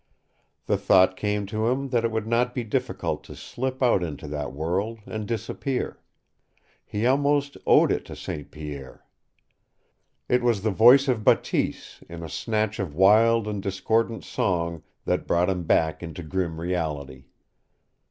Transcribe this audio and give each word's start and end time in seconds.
The 0.65 0.77
thought 0.79 1.15
came 1.15 1.45
to 1.45 1.67
him 1.67 1.89
that 1.89 2.03
it 2.03 2.09
would 2.09 2.25
not 2.25 2.55
be 2.55 2.63
difficult 2.63 3.23
to 3.25 3.35
slip 3.35 3.83
out 3.83 4.01
into 4.01 4.27
that 4.29 4.51
world 4.51 4.97
and 5.05 5.27
disappear. 5.27 5.99
He 6.83 7.05
almost 7.05 7.55
owed 7.67 7.91
it 7.91 8.03
to 8.05 8.15
St. 8.15 8.49
Pierre. 8.49 9.05
It 10.27 10.41
was 10.41 10.63
the 10.63 10.71
voice 10.71 11.07
of 11.07 11.23
Bateese 11.23 12.03
in 12.09 12.23
a 12.23 12.29
snatch 12.29 12.79
of 12.79 12.95
wild 12.95 13.47
and 13.47 13.61
discordant 13.61 14.23
song 14.23 14.81
that 15.05 15.27
brought 15.27 15.51
him 15.51 15.65
back 15.65 16.01
into 16.01 16.23
grim 16.23 16.59
reality. 16.59 17.25